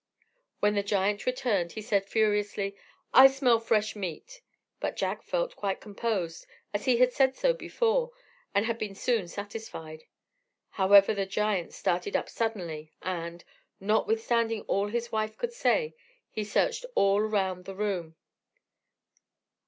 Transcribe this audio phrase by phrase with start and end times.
[0.61, 2.75] When the giant returned, he said furiously,
[3.13, 4.41] "I smell fresh meat!"
[4.79, 8.09] But Jack felt quite composed, as he had said so before,
[8.55, 10.05] and had been soon satisfied.
[10.69, 13.43] However, the giant started up suddenly, and,
[13.79, 15.93] notwithstanding all his wife could say,
[16.31, 18.15] he searched all round the room.